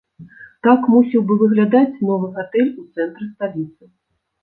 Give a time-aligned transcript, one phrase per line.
[0.67, 3.83] Так мусіў бы выглядаць новы гатэль у цэнтры сталіцы.